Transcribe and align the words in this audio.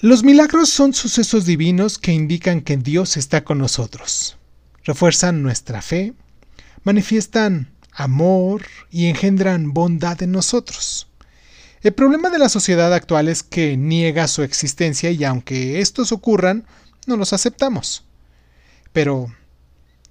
Los 0.00 0.22
milagros 0.22 0.68
son 0.68 0.94
sucesos 0.94 1.44
divinos 1.44 1.98
que 1.98 2.12
indican 2.12 2.60
que 2.60 2.76
Dios 2.76 3.16
está 3.16 3.42
con 3.42 3.58
nosotros. 3.58 4.36
Refuerzan 4.84 5.42
nuestra 5.42 5.82
fe, 5.82 6.14
manifiestan 6.84 7.72
amor 7.90 8.62
y 8.92 9.06
engendran 9.06 9.74
bondad 9.74 10.22
en 10.22 10.30
nosotros. 10.30 11.08
El 11.82 11.94
problema 11.94 12.30
de 12.30 12.38
la 12.38 12.48
sociedad 12.48 12.94
actual 12.94 13.26
es 13.26 13.42
que 13.42 13.76
niega 13.76 14.28
su 14.28 14.44
existencia 14.44 15.10
y 15.10 15.24
aunque 15.24 15.80
estos 15.80 16.12
ocurran, 16.12 16.64
no 17.08 17.16
los 17.16 17.32
aceptamos. 17.32 18.04
Pero 18.92 19.34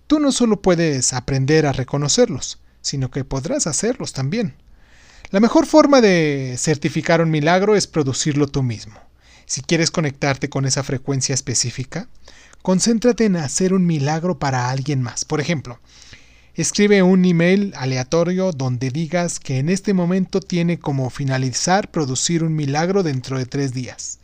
tú 0.08 0.20
no 0.20 0.34
solo 0.34 0.62
puedes 0.62 1.14
aprender 1.14 1.66
a 1.66 1.72
reconocerlos, 1.72 2.60
sino 2.82 3.10
que 3.10 3.24
podrás 3.24 3.68
hacerlos 3.68 4.12
también. 4.12 4.58
La 5.30 5.40
mejor 5.40 5.66
forma 5.66 6.02
de 6.02 6.56
certificar 6.58 7.22
un 7.22 7.32
milagro 7.32 7.78
es 7.78 7.88
producirlo 7.88 8.48
tú 8.48 8.64
mismo. 8.64 9.07
Si 9.48 9.62
quieres 9.62 9.92
conectarte 9.92 10.50
con 10.50 10.66
esa 10.66 10.84
frecuencia 10.84 11.34
específica, 11.34 12.10
concéntrate 12.62 13.24
en 13.24 13.38
hacer 13.38 13.74
un 13.74 13.86
milagro 13.86 14.40
para 14.40 14.70
alguien 14.70 15.02
más. 15.02 15.24
Por 15.24 15.40
ejemplo, 15.40 15.80
escribe 16.54 17.02
un 17.02 17.24
email 17.24 17.74
aleatorio 17.78 18.52
donde 18.52 18.92
digas 18.92 19.40
que 19.40 19.60
en 19.60 19.70
este 19.70 19.94
momento 19.94 20.42
tiene 20.42 20.80
como 20.80 21.10
finalizar 21.10 21.92
producir 21.92 22.44
un 22.44 22.58
milagro 22.58 23.04
dentro 23.04 23.38
de 23.38 23.46
tres 23.46 23.74
días. 23.74 24.20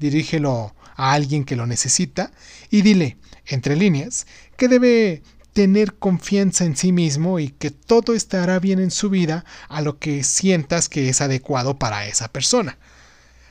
Dirígelo 0.00 0.74
a 0.96 1.12
alguien 1.12 1.44
que 1.44 1.54
lo 1.54 1.68
necesita 1.68 2.32
y 2.68 2.82
dile, 2.82 3.16
entre 3.46 3.76
líneas, 3.76 4.26
que 4.56 4.66
debe 4.66 5.22
tener 5.52 5.94
confianza 5.94 6.64
en 6.64 6.76
sí 6.76 6.90
mismo 6.90 7.38
y 7.38 7.50
que 7.50 7.70
todo 7.70 8.12
estará 8.12 8.58
bien 8.58 8.80
en 8.80 8.90
su 8.90 9.08
vida 9.08 9.44
a 9.68 9.82
lo 9.82 10.00
que 10.00 10.24
sientas 10.24 10.88
que 10.88 11.08
es 11.08 11.20
adecuado 11.20 11.78
para 11.78 12.08
esa 12.08 12.26
persona. 12.26 12.76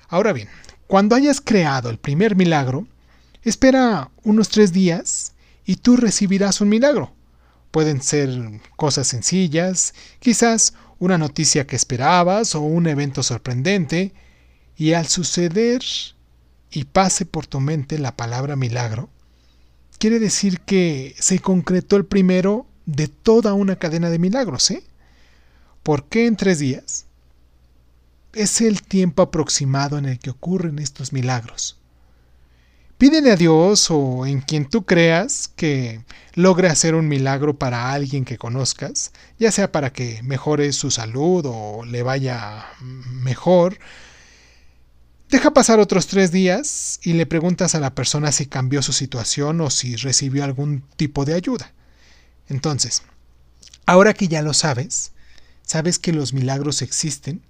Ahora 0.09 0.33
bien, 0.33 0.49
cuando 0.93 1.15
hayas 1.15 1.41
creado 1.41 1.89
el 1.89 1.97
primer 1.97 2.35
milagro, 2.35 2.85
espera 3.41 4.11
unos 4.21 4.49
tres 4.49 4.71
días 4.73 5.33
y 5.65 5.77
tú 5.77 5.97
recibirás 5.97 6.61
un 6.61 6.69
milagro. 6.69 7.15
Pueden 7.71 7.99
ser 7.99 8.61
cosas 8.75 9.07
sencillas, 9.07 9.95
quizás 10.19 10.75
una 10.99 11.17
noticia 11.17 11.65
que 11.65 11.75
esperabas 11.75 12.53
o 12.53 12.61
un 12.61 12.85
evento 12.85 13.23
sorprendente, 13.23 14.13
y 14.77 14.93
al 14.93 15.07
suceder 15.07 15.81
y 16.69 16.83
pase 16.83 17.25
por 17.25 17.47
tu 17.47 17.59
mente 17.59 17.97
la 17.97 18.15
palabra 18.15 18.55
milagro, 18.55 19.09
quiere 19.97 20.19
decir 20.19 20.59
que 20.59 21.15
se 21.17 21.39
concretó 21.39 21.95
el 21.95 22.05
primero 22.05 22.67
de 22.85 23.07
toda 23.07 23.55
una 23.55 23.77
cadena 23.77 24.11
de 24.11 24.19
milagros, 24.19 24.69
¿eh? 24.69 24.83
¿Por 25.81 26.05
qué 26.05 26.27
en 26.27 26.35
tres 26.35 26.59
días? 26.59 27.07
Es 28.33 28.61
el 28.61 28.81
tiempo 28.81 29.21
aproximado 29.21 29.97
en 29.97 30.05
el 30.05 30.19
que 30.19 30.31
ocurren 30.31 30.79
estos 30.79 31.13
milagros. 31.13 31.77
Pídele 32.97 33.31
a 33.31 33.35
Dios 33.35 33.89
o 33.89 34.25
en 34.25 34.41
quien 34.41 34.69
tú 34.69 34.85
creas 34.85 35.51
que 35.55 36.03
logre 36.35 36.69
hacer 36.69 36.95
un 36.95 37.07
milagro 37.07 37.57
para 37.57 37.91
alguien 37.91 38.23
que 38.23 38.37
conozcas, 38.37 39.11
ya 39.37 39.51
sea 39.51 39.71
para 39.71 39.91
que 39.91 40.21
mejore 40.23 40.71
su 40.73 40.89
salud 40.89 41.45
o 41.47 41.85
le 41.85 42.01
vaya 42.01 42.65
mejor. 42.81 43.77
Deja 45.29 45.51
pasar 45.51 45.79
otros 45.79 46.07
tres 46.07 46.31
días 46.31 46.99
y 47.03 47.13
le 47.13 47.25
preguntas 47.25 47.75
a 47.75 47.79
la 47.79 47.95
persona 47.95 48.31
si 48.31 48.45
cambió 48.45 48.81
su 48.81 48.93
situación 48.93 49.59
o 49.61 49.69
si 49.69 49.95
recibió 49.95 50.43
algún 50.43 50.83
tipo 50.95 51.25
de 51.25 51.33
ayuda. 51.33 51.73
Entonces, 52.47 53.03
ahora 53.85 54.13
que 54.13 54.27
ya 54.27 54.41
lo 54.43 54.53
sabes, 54.53 55.11
sabes 55.63 55.99
que 55.99 56.13
los 56.13 56.33
milagros 56.33 56.81
existen 56.81 57.41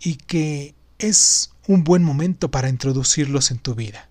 y 0.00 0.16
que 0.16 0.74
es 0.98 1.52
un 1.66 1.84
buen 1.84 2.02
momento 2.02 2.50
para 2.50 2.68
introducirlos 2.68 3.50
en 3.50 3.58
tu 3.58 3.74
vida. 3.74 4.08